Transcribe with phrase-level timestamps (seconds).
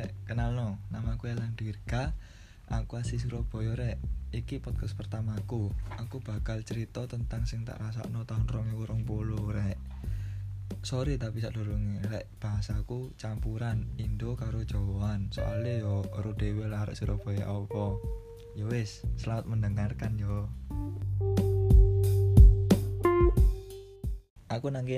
[0.00, 2.16] rek, kenal no, nama aku Elang Dirga.
[2.72, 4.00] Aku asli Surabaya rek.
[4.32, 5.68] Iki podcast pertamaku.
[6.00, 9.04] Aku bakal cerita tentang sing tak rasakno tahun 2020
[9.52, 9.76] rek.
[10.80, 12.32] Sorry tapi sak durunge rek.
[12.40, 15.28] Bahasaku campuran Indo karo Jawaan.
[15.36, 18.00] Soalnya yo ora dhewe lah arek Surabaya apa.
[18.56, 20.48] Yo wis, selamat mendengarkan yo.
[24.48, 24.88] Aku nang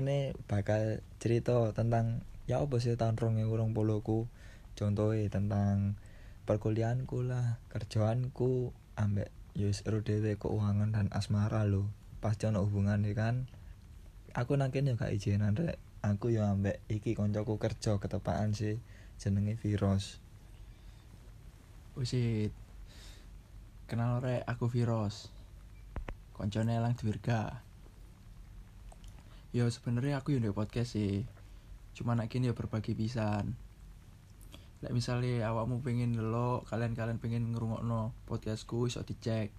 [0.47, 3.75] bakal cerita tentang ya apa sih tahun 2020
[4.07, 4.31] ku
[4.75, 6.01] contohnya tentang
[6.49, 11.93] perkuliahanku lah kerjaanku ambek yus ero dhewe keuangan dan asmara lo
[12.25, 13.47] pasti ono hubungan kan
[14.33, 15.77] aku nang kene gak izinan rek.
[16.03, 18.83] Aku yo ambek iki koncoku kerja ketepaan sih
[19.23, 20.19] jenenge virus
[21.95, 22.51] Usit
[23.87, 25.31] Kenal rek aku Virus
[26.35, 27.63] Koncone Elang Dwirga
[29.55, 31.23] Yo sebenarnya aku yang podcast sih.
[31.95, 33.55] Cuma nak kini ya berbagi pisan
[34.83, 39.55] Lek misalnya awakmu pengen lo Kalian-kalian pengen ngerungokno podcastku iso dicek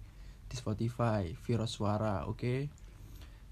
[0.52, 2.36] Di Spotify Virus Suara oke?
[2.36, 2.60] Okay?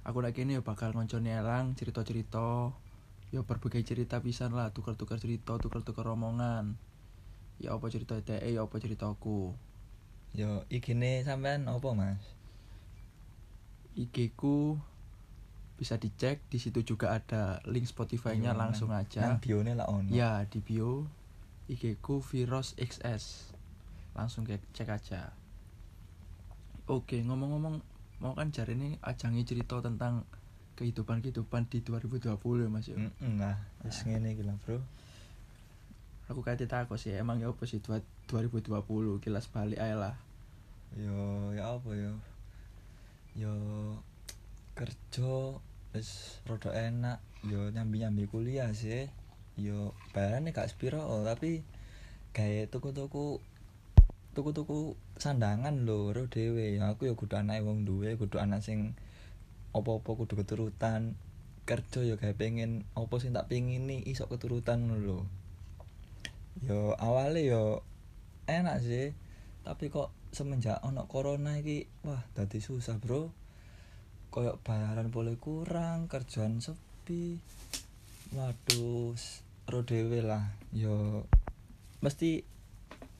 [0.04, 2.76] Aku nak kini ya bakal ngoncone Elang cerita-cerita
[3.32, 6.76] Yo berbagai cerita pisan lah Tukar-tukar cerita, tukar-tukar omongan.
[7.56, 9.56] Ya apa cerita TE ya apa ceritaku?
[10.36, 12.20] Yo igine sampean apa mas?
[13.96, 14.76] IG ku
[15.76, 19.24] bisa dicek di situ juga ada link Spotify-nya Yo, langsung aja.
[19.24, 20.12] nang bione lah ono.
[20.12, 21.21] Ya di bio
[21.70, 23.54] IG ku Virus XS
[24.18, 25.30] langsung cek aja.
[26.90, 27.80] Oke ngomong-ngomong
[28.18, 30.26] mau kan cari ini ajangi cerita tentang
[30.74, 32.96] kehidupan kehidupan di 2020 ya mas ya?
[32.98, 33.58] Mm-mm lah.
[33.86, 34.82] Wis ngene iki bro.
[36.30, 40.14] Aku kayak aku sih emang ya apa sih dua- 2020 kilas balik aja lah.
[40.98, 42.12] Yo ya apa yo?
[43.38, 43.54] Yo
[44.74, 45.62] kerja
[45.94, 47.18] wis rada enak.
[47.46, 49.06] Yo nyambi-nyambi kuliah sih
[49.62, 51.62] yo bayarane gak sepiro oh, tapi
[52.34, 53.38] kayak tuku-tuku
[54.32, 56.76] tuku-tuku sandangan lho ro dhewe.
[56.80, 58.96] Ya aku yo kudu anake wong duwe kudu anak sing
[59.76, 61.14] apa-apa kudu keturutan.
[61.62, 65.28] Kerja yo kayak pengen apa sing tak pengini iso keturutan lho.
[66.64, 67.62] Yo awalnya yo
[68.48, 69.14] enak sih
[69.62, 73.28] tapi kok semenjak ono corona iki wah dadi susah bro.
[74.32, 77.36] Koyok bayaran boleh kurang kerjaan sepi.
[78.32, 79.12] Waduh
[79.68, 81.26] ro dhewe lah yo
[82.02, 82.42] mesti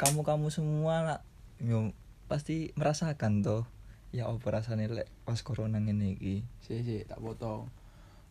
[0.01, 1.21] kamu kamu semua lah
[1.63, 1.95] yo
[2.27, 3.63] pasti merasakan toh
[4.13, 6.45] ya apa rasane lek pas corona ngene iki.
[6.61, 7.69] Sih sih tak potong.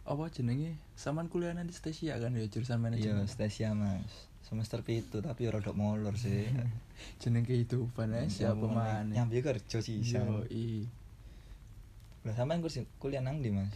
[0.06, 0.78] Apa jenenge?
[0.94, 4.30] Saman kuliah di Stesia kan ya jurusan iya manajemen stesia mas.
[4.46, 6.50] Semester pitu tapi yo rodok molor sih.
[7.22, 10.86] Jeneng kehidupan ya siapa mana nyambi kerja sih yo i
[12.22, 13.74] lah sampean kursi kuliah nang di mas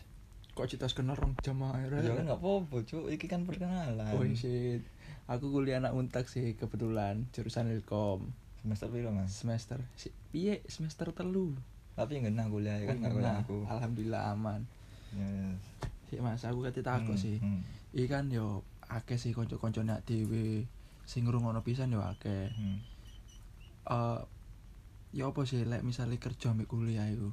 [0.56, 4.08] kok cerita kenal rong jam aja ya nggak apa-apa cu iki kan perkenalan.
[4.10, 4.82] Oh shit.
[5.26, 8.32] Aku kuliah anak untak sih kebetulan jurusan ilkom.
[8.58, 9.30] Semester piro mas?
[9.30, 9.84] Semester.
[9.94, 10.64] Si piye?
[10.66, 11.52] Semester telu.
[11.94, 12.98] Tapi nggak nang kuliah kan?
[12.98, 13.66] Nggak Nah, aku.
[13.66, 14.64] Alhamdulillah aman.
[15.12, 15.60] Yes.
[16.06, 17.38] sih mas aku kate takut Hmm, sih.
[17.38, 17.62] hmm,
[17.92, 20.70] iki kan yo akeh sih kanca-kanca nak dhewe
[21.04, 22.48] sing ngrungokno pisan yo akeh.
[22.52, 22.78] Hmm.
[23.86, 24.20] eh
[25.12, 27.32] ya apa sih lek misalnya kerja ambek kuliah itu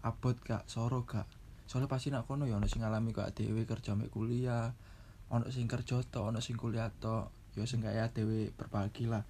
[0.00, 1.26] abot gak soro gak
[1.66, 4.70] soalnya pasti nak kono ya ono sing ngalami kok dhewe kerja ambek kuliah
[5.30, 9.24] ono sing kerja tok ono sing kuliah tok ya sing kaya dhewe berbagi lah.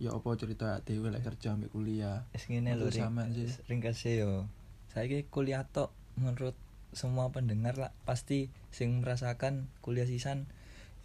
[0.00, 2.26] Ya apa cerita dhewe lek kerja ambek kuliah.
[2.36, 3.48] Es ngene lho Menurut sampean sih.
[3.70, 4.50] ringkas yo.
[4.92, 6.58] Saya kuliah tok menurut
[6.90, 10.50] semua pendengar lah pasti sing merasakan kuliah sisan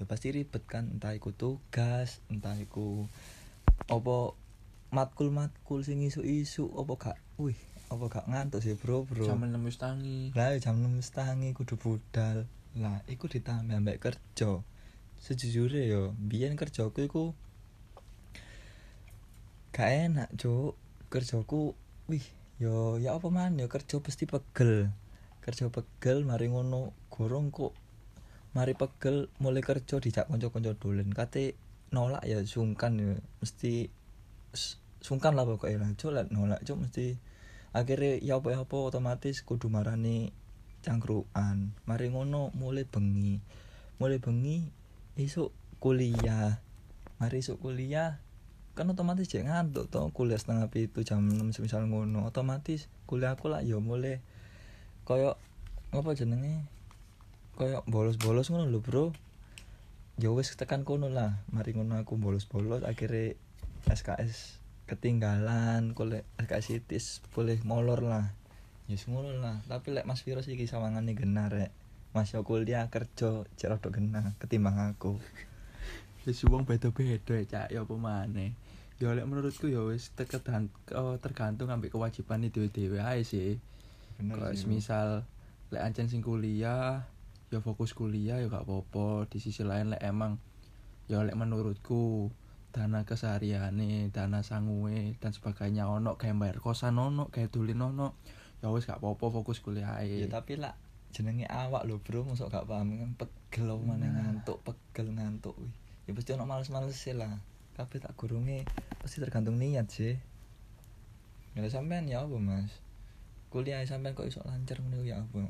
[0.02, 0.90] ya pasti ribet kan.
[0.92, 3.08] Entah iku tugas entah iku
[3.88, 4.36] opo
[4.90, 7.22] matkul matkul sing isu-isu opo gak.
[7.38, 7.56] Wih
[7.94, 9.26] opo gak ngantuk sih bro bro?
[9.26, 10.34] Jam enam wis tangi.
[10.34, 12.50] Lah jam enam tangi kudu budal.
[12.76, 14.62] Lah iku ditambah ambek kerja.
[15.22, 17.24] Sejujurnya yo biyen kerjaku iku
[19.72, 20.74] gak enak cuk.
[21.14, 21.78] Kerjaku
[22.10, 22.26] wih
[22.58, 24.90] yo ya apa man yo kerja pasti pegel.
[25.46, 27.78] Kerja pegel mari ngono gorong kok.
[28.58, 31.14] Mari pegel mulai kerja dijak konco-konco dolen.
[31.14, 31.54] Kate
[31.94, 33.94] nolak ya sungkan ya mesti
[35.00, 36.12] sungkan lah pokoknya lah cuk.
[36.12, 37.35] Lah nolak cuk mesti
[37.76, 40.32] akhirnya ya apa apa otomatis kudu marani
[40.80, 43.44] cangkruan mari ngono mulai bengi.
[44.00, 44.64] Mulai bengi
[45.20, 45.52] esuk
[45.84, 46.64] kuliah.
[47.20, 48.24] Mari esuk kuliah
[48.76, 52.24] kan otomatis jek ngantuk toh kuliah setengah pitu jam 6 semisal ngono.
[52.24, 54.24] Otomatis kuliah aku lah ya mulai
[55.04, 55.36] koyo
[55.92, 56.64] apa jenenge?
[57.60, 59.12] Koyo bolos-bolos ngono lho bro.
[60.16, 61.44] Ya wis tekan kono lah.
[61.52, 63.36] Mari ngono aku bolos-bolos akhirnya
[63.92, 68.38] SKS ketinggalan kolek SKS itis boleh molor lah.
[68.86, 69.66] Ya ngono lah.
[69.66, 71.74] Tapi lek Mas Virus iki sawangane genar rek.
[72.14, 75.18] Mas yo kuliah kerja cek rodok genah ketimbang aku.
[76.30, 77.74] Wis wong beda-beda cak.
[77.74, 78.54] Ya apa maneh?
[79.02, 80.70] Ya lek menurutku ya wis tergantung
[81.20, 83.58] tergantung ambek kewajiban dhewe-dhewe ae sih.
[84.22, 84.70] Bener Kok sih.
[84.70, 85.26] misal
[85.74, 87.10] lek ancen sing kuliah
[87.50, 89.26] ya fokus kuliah ya gak apa-apa.
[89.34, 90.38] Di sisi lain lek emang
[91.10, 92.30] ya lek menurutku
[92.76, 95.88] dana kesehariane dana sanguwe dan sebagainya.
[95.88, 98.20] Ono kayak bayar kosan ono kayak dulin ono.
[98.60, 100.76] Ya wis gak apa-apa fokus kuliah ya tapi lah
[101.16, 102.28] jenenge awak lho bro.
[102.28, 103.12] Masuk gak paham kan?
[103.16, 103.96] Pegel Nah.
[103.96, 105.72] ngantuk pegel ngantuk wih.
[106.04, 107.40] Ya pasti ono males-males sih lah.
[107.80, 108.68] Kabeh tak gurunge
[109.00, 110.20] pasti tergantung niat sih.
[111.56, 112.84] Ya sampean ya apa mas?
[113.48, 115.48] Kuliah sampean kok iso lancar ngono ya apa?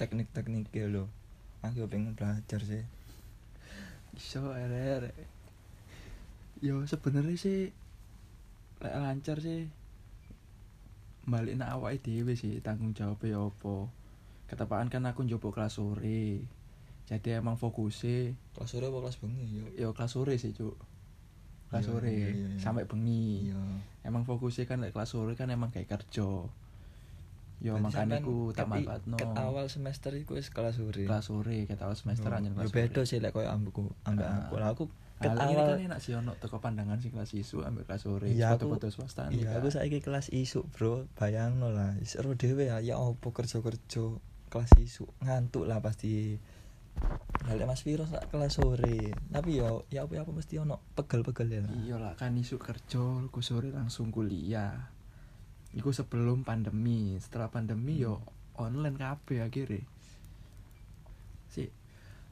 [0.00, 1.04] Teknik-teknik ya lho.
[1.60, 2.88] Aku pengen belajar sih.
[4.16, 5.12] Iso ere
[6.60, 7.72] yo sebenarnya sih
[8.80, 9.68] lancar sih
[11.22, 13.88] balik nak awake dhewe sih tanggung jawab ya apa.
[14.46, 16.42] Ketepaan kan aku njobo kelas sore
[17.06, 19.66] jadi emang fokusnya kelas sore apa kelas bengi yo?
[19.74, 20.74] Yo kelas sore sih cuk.
[21.68, 22.58] Kelas Iya, sore iya, iya, iya.
[22.58, 23.48] sampai bengi.
[23.48, 23.62] Iya.
[24.02, 26.28] Emang fokusnya kan kelas sore kan emang kayak kerja.
[27.60, 29.16] Yo makanya aku tak ket- manfaatno.
[29.16, 31.04] ket awal semester wis kelas sore?
[31.04, 33.06] Kelas sore kita awal semester Yo, anjen yo kelas beda sore.
[33.06, 34.48] sih lek koyo ambeku ambek Ah.
[34.48, 34.54] aku.
[34.56, 37.60] Lah aku ket Nah, ini awal kan enak sih ono teko pandangan sing kelas isu
[37.60, 41.12] ambil kelas sore aku- foto-foto swasta Iya, aku saiki kelas isu, Bro.
[41.12, 42.80] Bayangno lah, seru dhewe ya.
[42.80, 44.16] Ya opo kerja-kerja
[44.48, 46.40] kelas isu ngantuk lah pasti.
[47.40, 49.16] Balik Mas Viro sak kelas sore.
[49.32, 51.64] Tapi yo ya apa apa mesti ono pegel-pegel ya.
[51.68, 54.92] iya lah kan isu kerja ku sore langsung kuliah
[55.70, 58.20] Iku sebelum pandemi setelah pandemi yo
[58.58, 59.84] online kabeh akhirnya sih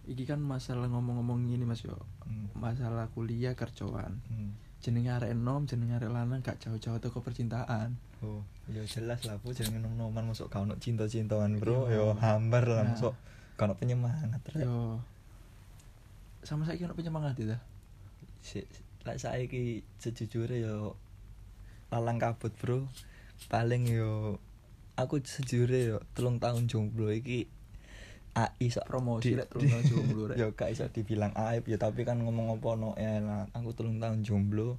[0.09, 1.95] iki kan masalah ngomong-ngomong gini mas yo
[2.25, 2.49] Hmm.
[2.57, 4.57] masalah kuliah kerjaan Hmm.
[4.81, 9.55] jenenge arek enom jenenge arek lanang gak jauh-jauh teko percintaan Oh, ya jelas lah, Bu.
[9.55, 11.87] Jangan nom-noman masuk kau cinta-cintaan, Bro.
[11.87, 12.03] Iya.
[12.03, 12.91] Yo hambar lah Nah.
[12.91, 13.15] masuk
[13.55, 14.35] kau penyemangat.
[14.43, 14.67] Rek.
[14.67, 14.99] yo
[16.43, 17.55] sama saiki ono penyemangat itu
[18.43, 18.59] Si,
[19.07, 20.99] lek saiki sejujurnya yo
[21.91, 22.91] lalang kabut, Bro.
[23.47, 24.43] Paling yo
[24.95, 27.47] aku sejujurnya yo telung tahun jomblo iki
[28.39, 30.37] AI sok promosi lek terus jomblo rek.
[30.41, 32.95] Ya gak iso dibilang aib ya tapi kan ngomong apa no?
[32.95, 34.79] Ya lah aku telung tahun jomblo.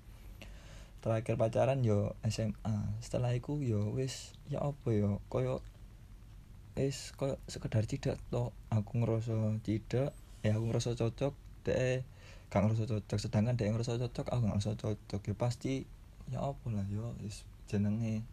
[1.03, 5.63] Terakhir pacaran yo SMA setelah itu yo wis ya apa yo koyo
[6.79, 10.11] wis koyo sekedar cidak to aku ngerasa cidak
[10.43, 11.33] ya aku ngerasa cocok.
[11.67, 12.03] Deh
[12.47, 13.17] gak ngerasa cocok.
[13.19, 15.21] Sedangkan dia ngerasa cocok aku gak ngerasa cocok.
[15.27, 15.73] Ya pasti
[16.31, 18.23] ya apa lah yo wis jenenge.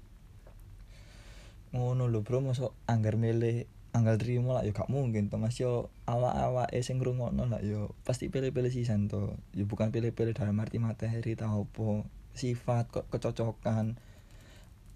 [1.74, 5.56] Ngono lho bro masuk anggar milih anggar terima lah ya gak mungkin to mas.
[5.56, 7.96] Yo awak-awak e sing ngrungokno lah yo.
[8.04, 12.04] Pasti pilih-pilih sisan to ya bukan pilih-pilih dalam arti materi tau apa
[12.36, 13.96] sifat kok kecocokan.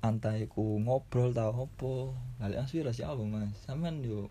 [0.05, 1.93] Antah iku ngobrol tau apa.
[2.45, 3.57] Lali aspirasi apa mas?
[3.65, 4.29] Sampean yo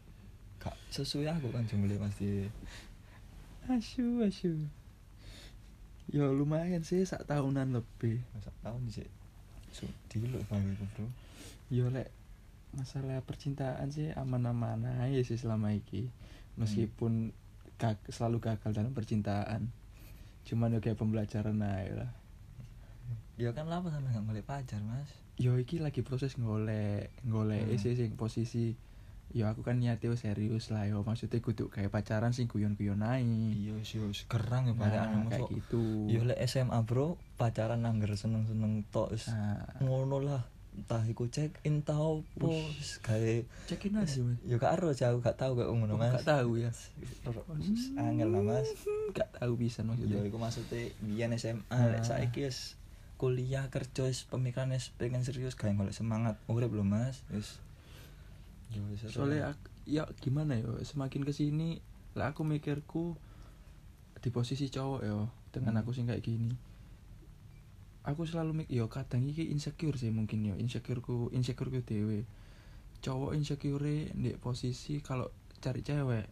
[0.61, 2.45] gak sesuai aku kan jumlah pasti
[3.65, 4.53] asu asu.
[6.09, 8.21] Yo lumayan sih sak tahunan lebih.
[8.37, 9.09] Masa tahun sih.
[9.73, 11.07] So dulu itu bro.
[11.69, 12.09] Yo lek
[12.71, 16.09] masalah percintaan sih aman-aman aja sih selama iki.
[16.55, 17.31] Meskipun
[17.75, 19.71] gag- selalu gagal dalam percintaan.
[20.43, 22.11] Cuman yo kayak pembelajaran aja lah.
[23.35, 25.07] Ya kan lama sampe gak ngoleh pacar mas.
[25.35, 27.79] Yo iki lagi proses golek golek Hmm.
[27.79, 28.75] sih sing posisi
[29.29, 33.23] yo aku kan niatnya serius lah yo maksudnya kudu kayak pacaran sing guyon-guyon ae.
[33.55, 36.09] Iya sih wis gerang ya nah, padahal kayak gitu.
[36.09, 40.43] ya lek SMA bro pacaran angger seneng-seneng tok wis nah, ngono lah
[40.79, 44.39] entah iku check in tau wis gawe cekin aja mas.
[44.47, 46.15] Ya gak ero aku gak tau kayak ngono mas.
[46.15, 46.71] gak tahu ya
[47.99, 48.67] angel lah mas.
[49.17, 51.91] Gak tahu bisa ya maksudnya iku maksudnya biyen SMA Ah.
[51.91, 52.79] lek saiki wis
[53.19, 56.39] kuliah kerja wis pemikiran wis pengen serius kayak golek semangat.
[56.47, 57.59] Urip lho mas wis.
[58.71, 59.57] Seru soalnya
[59.89, 61.81] ya gimana ya semakin ke sini
[62.13, 63.17] lah aku mikirku
[64.21, 65.17] di posisi cowok ya
[65.49, 65.81] dengan Hmm.
[65.81, 66.53] aku sih kayak gini
[68.09, 72.25] aku selalu mik yo kadang iki insecure sih mungkin yo insecureku insecureku dewe
[72.99, 76.25] cowok insecure di posisi kalau cari cewek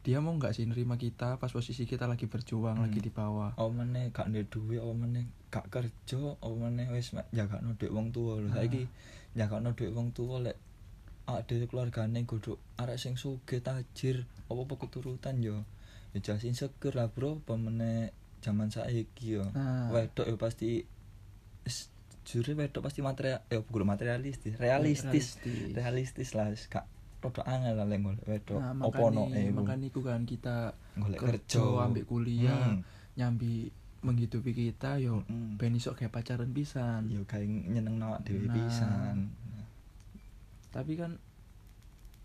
[0.00, 2.84] dia mau nggak sih nerima kita pas posisi kita lagi berjuang Hmm.
[2.84, 7.12] lagi di bawah apa meneh gak ndek duwe apa meneh gak kerja apa meneh wis
[7.12, 8.60] mek jagakno dhuwit wong tuwa lho Ah.
[8.60, 8.84] saiki
[9.32, 10.56] jagakno dhuwit wong tuwa lek
[11.48, 15.64] dhewe keluargane kudu arek sing sugih tajir apa-apa keturutan yo
[16.12, 18.12] ya jelas insecure lah bro apa meneh
[18.44, 19.48] zaman saiki yo.
[19.50, 20.84] Nah wedok yo pasti
[22.24, 25.36] jure wedok pasti material ya bukan materialistis realistis.
[25.72, 26.32] Realistis.
[26.32, 26.84] Lah wis gak
[27.20, 28.60] rada angel lah lek golek wedok.
[28.60, 30.56] Nah apa no makanya eh makanya iku kan kita
[30.94, 32.84] golek kerja ambil kuliah Hmm.
[33.16, 33.72] nyambi
[34.04, 35.56] menghidupi kita yo Mm.
[35.56, 37.08] ben iso kayak pacaran pisan.
[37.08, 38.52] Yo kayak nyeneng awak dhewe Nah.
[38.54, 39.32] pisan.
[40.68, 41.16] Tapi kan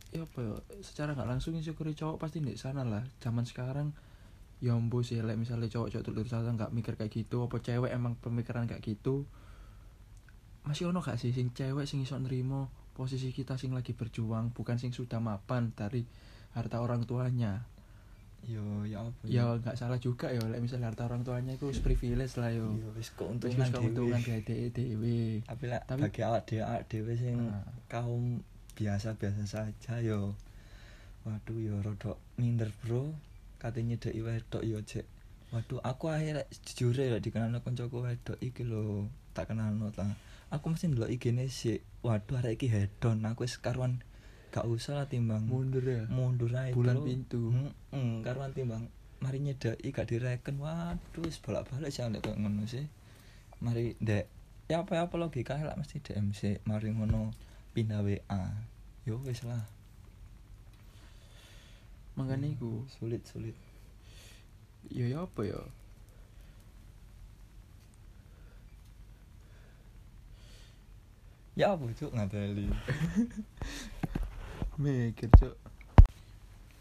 [0.10, 3.04] ya apa ya secara nggak langsung insecure cowok pasti di sana lah.
[3.22, 3.96] Zaman sekarang
[4.60, 8.20] ya ambo sih lek misalnya cowok-cowok tutur kata nggak mikir kayak gitu apa cewek emang
[8.20, 9.24] pemikiran kayak gitu?
[10.68, 14.76] Masih ono gak sih sing cewek sing iso nerimo posisi kita sing lagi berjuang bukan
[14.76, 16.04] sing sudah mapan dari
[16.52, 17.64] harta orang tuanya?
[18.44, 19.56] Yo ya apa ya?
[19.56, 22.76] Nggak salah juga ya lek misalnya harta orang tuanya itu privilege lah yo.
[22.76, 25.40] Iya, wis keuntungan wis keuntungan gawe dhewe.
[25.48, 26.84] Tapi lah Tapi- bagi awak dhewe awak
[27.16, 27.64] sing Nah.
[27.88, 28.44] kaum
[28.76, 30.36] biasa-biasa saja yo.
[31.24, 33.12] Waduh yo rodok minder bro
[33.60, 35.06] katanya nyedeki wedok yo cek
[35.50, 40.06] waduh aku akhirnya jujur ya dikenal koncoku wedok iki lho tak kenal ta.
[40.50, 43.22] Aku mesti ndelok IG-ne sih waduh arek iki hedon.
[43.26, 44.02] Aku wis karuan
[44.50, 45.46] gak usah lah timbang.
[45.46, 46.10] Mundur ya?
[46.10, 47.06] Mundur ae Bulan bro.
[47.06, 47.42] pintu.
[47.54, 48.90] Heeh, karuan timbang.
[49.22, 50.58] Mari nyedeki gak direken.
[50.58, 52.90] Waduh wis bolak-balik sih nek koyo ngono sih.
[53.62, 54.26] Mari ndek
[54.70, 57.34] ya apa apa logika lah mesti DMC mari ngono
[57.74, 58.42] pindah WA
[59.02, 59.66] yo wis lah
[62.20, 62.84] makanya iku.
[62.92, 63.56] sulit sulit.
[64.92, 65.60] Ya ya apa ya?
[71.56, 72.12] Ya apa cuk?
[72.16, 72.68] Ngateli
[74.80, 75.56] mikir cok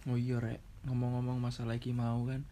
[0.08, 0.62] oh iya rek.
[0.86, 2.46] Ngomong-ngomong masalah iki mau kan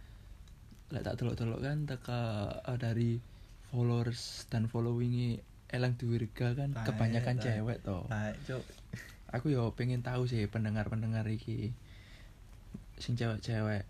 [0.91, 2.21] lek tak delok-delok kan teka
[2.67, 3.11] eh, dari
[3.71, 7.45] followers dan followingi Elang Duwirga kan Tae, kebanyakan tae.
[7.47, 8.07] cewek toh.
[8.47, 8.63] Cuk.
[9.35, 11.75] Aku yo pengen tahu sih pendengar-pendengar iki
[12.97, 13.85] sing cewek-cewek.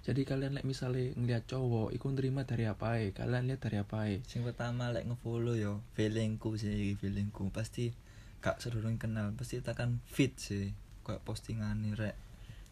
[0.00, 4.40] Jadi kalian lek misalnya ngeliat cowok iku nerima dari apa kalian lihat dari apa sing
[4.40, 7.52] pertama lek ngefollow yo feelingku sih feelingku.
[7.52, 7.92] Pasti
[8.40, 10.72] gak sedurung kenal pasti tekan fit sih.
[11.04, 12.16] Kayak postingan rek.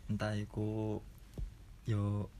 [0.08, 1.04] Entah iku
[1.84, 2.32] yo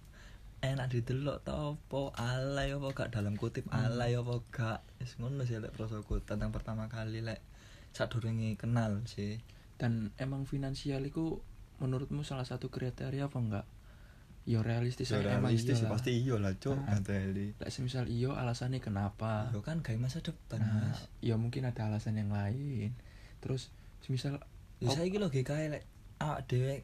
[0.65, 3.12] enak didelok ta apa alay apa gak?
[3.12, 3.93] Dalam kutip Hmm.
[3.93, 4.81] alay apa gak?
[5.05, 6.25] Wis ngono sih lek prosoku.
[6.25, 7.45] Tentang pertama kali lek
[7.93, 9.37] sadurunge kenal sih.
[9.77, 11.45] Dan emang finansial iku
[11.78, 13.66] menurutmu salah satu kriteria apa enggak
[14.44, 15.92] yo realistis Yo realistis lah.
[15.92, 16.97] pasti iya lah cuk Ah.
[16.97, 19.50] ngateli Lek semisal iyo alasannya kenapa?
[19.50, 22.97] yo kan gawe masa depan Nah, mas ya mungkin ada alasan yang lain.
[23.38, 23.68] Terus
[24.00, 24.40] semisal
[24.78, 24.90] yo Oh.
[24.90, 25.85] saiki logikae lek
[26.16, 26.80] awak dhewe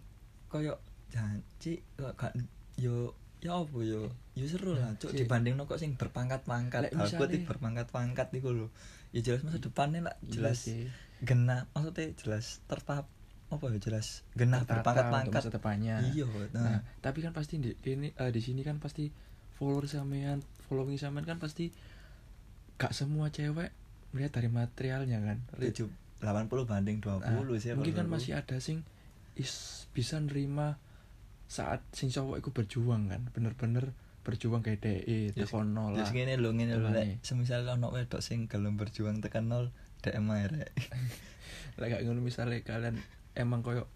[0.46, 0.76] koyo
[1.08, 2.36] janji kok gak
[2.76, 5.16] yo ya apa yo yo seru lah Cik.
[5.16, 8.68] dibanding kok sing berpangkat-pangkat Lek aku misale- berpangkat-pangkat iku lho
[9.10, 10.84] ya jelas masa depannya lah Iya jelas sih,
[11.20, 13.08] genah maksudnya jelas tertap
[13.54, 15.96] apa ya jelas genah berpangkat-pangkat masa depannya.
[16.10, 19.08] iya Nah, nah tapi kan pasti di ini eh, di sini kan pasti
[19.54, 21.70] follower sampean, following sampean kan pasti
[22.74, 23.70] gak semua cewek
[24.10, 25.38] melihat dari materialnya kan.
[25.58, 25.86] tujuh
[26.18, 28.82] 80 banding 20 Nah, sih mungkin kan masih ada sing
[29.34, 30.78] is bisa nerima
[31.46, 33.92] saat sing cowok itu berjuang kan, bener-bener
[34.24, 36.14] berjuang kayak DE, tekan nol Terus lah.
[36.16, 37.20] ngene lho ngene lho Mulai.
[37.20, 39.68] lek semisal ono wedok sing gelem berjuang tekan nol
[40.00, 40.70] DM ae rek.
[41.76, 42.96] Lek gak ngono misalnya kalian
[43.34, 43.90] emang koyo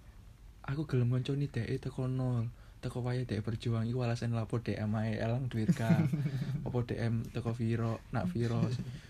[0.68, 5.18] aku gelem ngonconi DE teko nol teko wae DE berjuang iku alasan lapo DM ae
[5.18, 5.88] elang Dwirka
[6.66, 8.62] apa DM teko Viro nak Viro.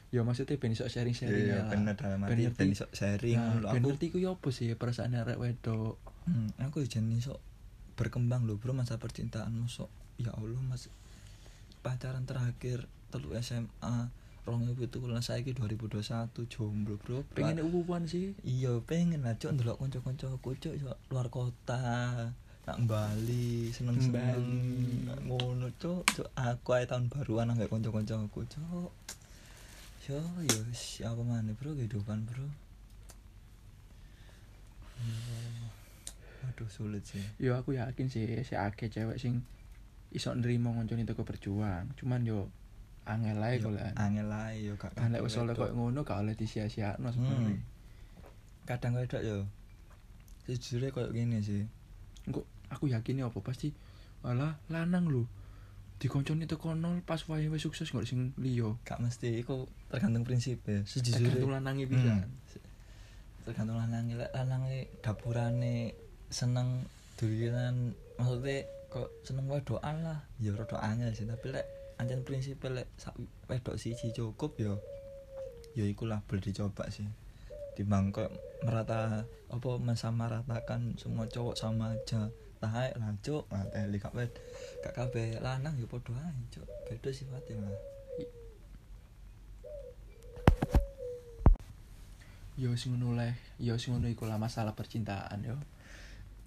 [0.08, 3.85] Ya maksudnya ben iso sharing-sharing Iya lah bener dalam Ben iso sharing nah, aku.
[3.85, 6.00] ngerti ku yo apa sih perasaan arek wedok.
[6.25, 7.37] Hmm, aku jen iso
[7.92, 10.88] berkembang lho bro masa percintaan masuk ya Allah mas.
[11.85, 14.08] Pacaran terakhir telu SMA
[14.49, 17.23] rong ibu itu kalau saya 2021 jomblo bro.
[17.37, 18.33] Pengen uwuan sih.
[18.43, 20.75] iya pengen lah cok ndelok kanca-kanca cok
[21.12, 22.33] luar kota
[22.69, 24.45] nak Bali seneng seneng
[25.25, 28.93] ngono cok cok aku ae tahun baruan ambek kanca-kanca aku cok
[30.09, 32.49] yo yo siapa mana bro kehidupan bro?
[35.05, 35.17] Yo,
[36.49, 37.21] Waduh sulit sih.
[37.37, 39.45] Yo aku yakin sih si akeh cewek sing
[40.09, 41.93] iso nrimo ngonconi teko berjuang.
[42.00, 42.49] Cuman yo
[43.09, 46.37] angel ae golek angel ae yo gak kan lek wis oleh koyo ngono gak oleh
[46.37, 47.15] disia-siakno Hmm.
[47.17, 47.57] sebenarnya
[48.69, 49.49] kadang wedok yo
[50.45, 51.65] sejujurnya kayak gini sih.
[52.29, 53.73] Engko aku yakin ya apa pasti
[54.25, 55.25] alah lanang lho.
[55.99, 58.77] Dikonconi teko nol pas wae wis sukses kok sing liya.
[58.85, 61.93] Gak mesti iku tergantung prinsip ya tergantung sejujurnya lanange Hmm.
[61.97, 62.15] bisa
[63.49, 65.97] tergantung lanang lek lanange dapurane
[66.29, 66.85] seneng
[67.17, 70.21] durian maksudnya kok seneng wedokan lah.
[70.41, 71.65] Ya rada angel sih tapi lek
[71.99, 73.14] ancen prinsip lek sak
[73.50, 74.75] wedok siji cukup ya
[75.75, 77.07] ya iku lah boleh dicoba sih.
[77.75, 78.31] Timbang kok
[78.67, 82.31] merata apa mensamaratakan semua cowok sama aja.
[82.59, 84.31] Tahe lah cuk lah teli gak wed
[84.83, 85.38] gak kabeh.
[85.38, 86.67] Lanang ya padha ae cuk.
[86.90, 87.75] Beda sifatnya lah.
[92.59, 95.55] Yo sing ngono leh yo sing ngono iku lah masalah percintaan yo.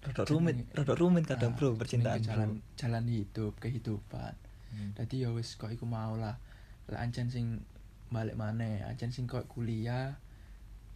[0.04, 2.32] Rada rumit rada rumit kadang Ah, bro percintaan jenenge bro.
[2.36, 4.34] jalan jalan hidup kehidupan
[4.72, 4.96] Hmm.
[4.96, 6.40] Dadi ya wis kok iku mau lah.
[6.88, 7.62] Lah ancen sing
[8.08, 10.16] balik maneh, ancen sing kok kuliah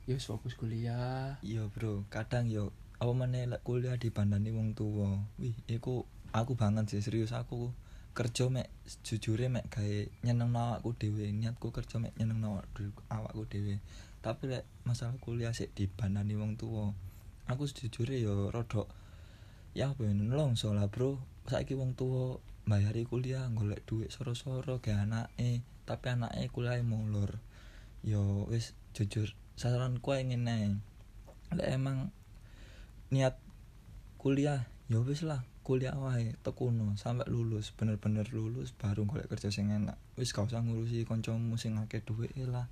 [0.08, 1.36] ya wis fokus kuliah.
[1.44, 5.20] Iya bro, kadang yo apa meneh lek kuliah dibandani wong tua.
[5.36, 7.72] Wih, iku aku banget sih serius aku
[8.16, 8.72] kerja mek
[9.04, 12.64] jujure mek gawe nyenengno awakku dhewe niatku kerja mek nyenengno
[13.12, 13.76] awakku dhewe
[14.24, 16.96] tapi lek masalah kuliah sik dibandani wong tuwa
[17.44, 18.88] aku sejujure ya rada
[19.76, 25.06] ya apa ya nelongso lah bro saiki wong tuwa bayari kuliah golek duit soro-soro gawe
[25.06, 25.62] anake.
[25.86, 27.38] Tapi anake kuliah mulur.
[28.02, 30.82] Yo wis jujur saranku ae ngene.
[31.54, 32.10] Lek emang
[33.14, 33.38] niat
[34.18, 39.70] kuliah ya wis lah kuliah wae tekuno sampai lulus bener-bener lulus baru golek kerja sing
[39.70, 39.98] enak.
[40.18, 42.66] Wis gak usah ngurusi kancamu sing akeh dhuwit lah.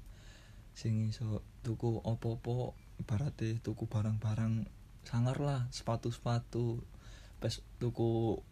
[0.75, 4.67] Sing iso tuku opo-opo ibarate tuku barang-barang
[5.07, 6.83] sangar lah sepatu-sepatu
[7.39, 8.43] pes tuku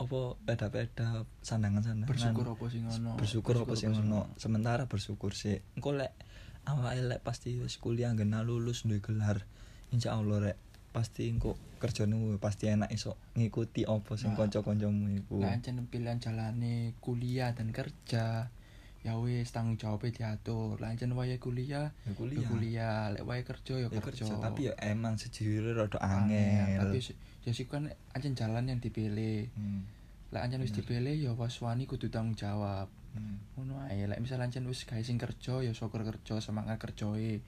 [0.00, 2.08] apa peda-peda sandangan-sandangan.
[2.08, 5.60] Bersyukur apa sing ono bersyukur apa sing ono sementara bersyukur sih.
[5.76, 6.16] Engko lek
[6.64, 9.44] awake lek pasti wis kuliah gena lulus duwe gelar
[9.92, 10.58] insyaallah rek
[10.90, 14.44] pasti engko kerjane pasti enak iso ngikuti apa sing Nah.
[14.44, 15.44] kanca-kancamu iku.
[15.44, 18.48] Ancen pilihan jalane kuliah dan kerja
[19.00, 20.76] ya wis tanggung jawabnya diatur.
[20.76, 22.44] Lah ancen wayahe kuliah ya ya kuliah.
[22.44, 24.34] Kuliah lek wayahe kerja ya ya kerja kerja.
[24.38, 26.76] tapi ya emang sejujurnya rada Angel.
[26.76, 29.48] tapi angel si- ya sih kan ancen jalan yang dipilih.
[29.52, 29.88] Hmm,
[30.30, 32.92] lek ancen wis dipilih ya pas wani kudu tanggung jawab.
[33.10, 33.42] Hmm.
[33.56, 34.04] ngono ae.
[34.04, 37.42] Lek misal ancen wis gawe sing kerja ya syukur kerja semangat kerjoe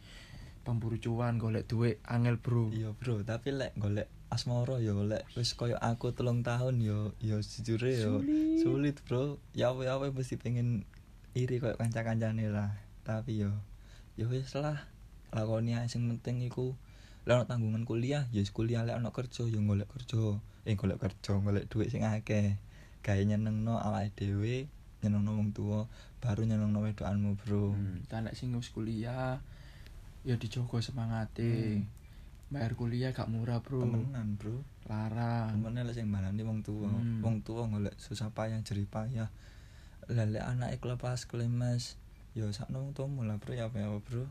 [0.63, 2.71] pemburu cuan golek duit angel bro.
[2.71, 3.21] Iya bro.
[3.21, 8.13] Tapi lek golek asmara ya golek wis koyo aku telung tahun yo yo sejujurnya yo
[8.19, 8.57] Sulit.
[8.59, 9.37] sulit bro.
[9.53, 10.89] Ya ya apa mesti pengen
[11.33, 12.77] iri koyo kanca-kancane lah.
[13.03, 13.51] Tapi yo
[14.21, 14.89] yo wis lah.
[15.33, 16.77] Lakoni sing penting iku
[17.25, 18.85] lek tanggungan kuliah ya kuliah.
[18.85, 20.37] Lek ono kerja ya golek kerja.
[20.69, 22.61] Eh golek kerja golek duit sing akeh.
[23.03, 24.69] Gawe nyenengno awake dhewe
[25.03, 25.91] nyenengno wong tuwa
[26.23, 27.75] baru nyenengno wedokanmu bro.
[27.75, 29.41] Hmm, tak nek sing wis kuliah
[30.23, 31.81] ya dijogo semangate.
[31.81, 31.89] Hmm.
[32.53, 33.81] bayar kuliah gak murah bro.
[33.81, 34.61] Temenan bro.
[34.85, 35.57] Larang.
[35.57, 36.93] Temennya lah sing balani wong tuwa.
[36.93, 37.25] Hmm.
[37.25, 39.33] wong tuwa golek susah payah jerih payah
[40.09, 41.95] lah lek anake kelepas kelemes
[42.35, 44.25] ya sakno wong tuamu lah bro ya apa bro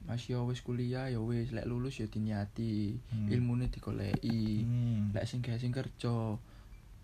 [0.00, 3.28] Mas yo wis kuliah ya wis lek lulus ya diniati Hmm.
[3.28, 5.12] ilmune digoleki hmm.
[5.12, 6.40] lek sing gawe sing kerja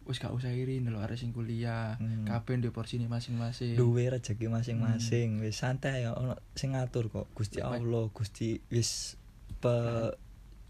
[0.08, 2.24] wis gak usah iri ndelok arek sing kuliah Hmm.
[2.24, 7.60] kabeh ndek porsine masing-masing duwe rezeki masing-masing wis santai ya ono sing ngatur kok Gusti
[7.60, 9.20] Allah Gusti wis
[9.60, 9.76] pe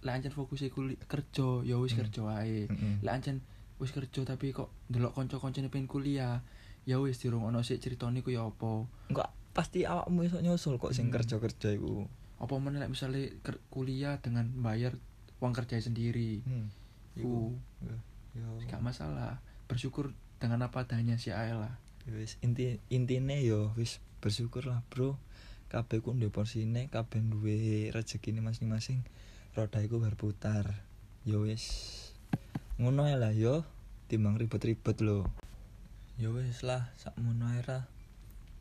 [0.02, 2.00] lek ancen fokus kuliah kerja ya wis Hmm.
[2.04, 3.06] kerja wae Mm-mm.
[3.06, 3.38] lek ancen
[3.78, 6.42] wis kerja tapi kok ndelok kanca-kancane pengen kuliah
[6.86, 8.86] ya wis dirungokno sik critane ku ya apa?
[9.10, 11.14] Enggak pasti awakmu iso nyusul kok sing Hmm.
[11.14, 12.06] kerja-kerja iku.
[12.38, 14.94] Apa meneh lek misale ker- kuliah dengan bayar
[15.38, 16.40] uang kerja sendiri?
[16.42, 16.70] Hmm.
[17.12, 17.50] iku.
[17.52, 17.90] Ku
[18.36, 19.40] yo gak masalah.
[19.66, 21.80] Bersyukur dengan apa adanya si ae lah.
[22.06, 25.16] Wis inti intine yo wis bersyukur lah bro.
[25.66, 29.02] Kabeh ku ndek porsine kabeh duwe rezekine masing-masing.
[29.52, 30.84] Roda iku berputar
[31.24, 31.66] yo wis.
[32.76, 33.64] Ngono ae lah yo
[34.06, 35.24] timbang ribet-ribet lho
[36.16, 37.60] yo wis lah sakmono ae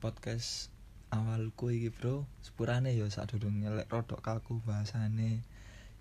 [0.03, 0.75] podcast
[1.07, 2.27] awalku iki bro.
[2.43, 5.39] Sepurane yo sadurunge lek rodok kaku bahasane.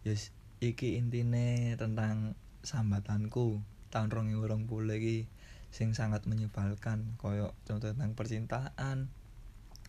[0.02, 2.34] Yes iki intine tentang
[2.66, 3.62] sambatanku
[3.94, 4.66] tahun 2020
[4.98, 5.30] iki
[5.70, 9.14] sing sangat menyebalkan koyo contoh tentang percintaan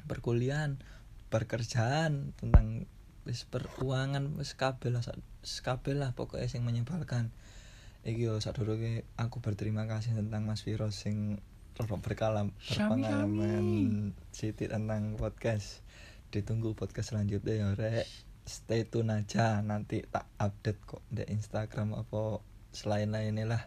[0.05, 0.77] perkuliahan
[1.33, 2.85] pekerjaan tentang
[3.25, 5.01] wis peruangan wis kabeh lah
[5.41, 7.33] kabeh lah pokoknya sing menyebalkan.
[8.05, 11.41] Iki yo sadurunge aku berterima kasih tentang Mas Viro sing
[11.75, 14.15] rodok berkalam berpengalaman.
[14.31, 15.83] Siti tentang podcast.
[16.31, 18.07] Ditunggu podcast selanjutnya ya rek.
[18.47, 22.39] Stay tune aja nanti tak update kok di Instagram apa
[22.71, 23.63] selain lainnya lah.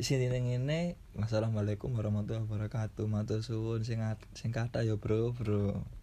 [0.00, 3.06] Sini ini wassalamualaikum warahmatullahi wabarakatuh.
[3.06, 4.02] Matur suwun sing
[4.34, 5.99] sing kata ya bro bro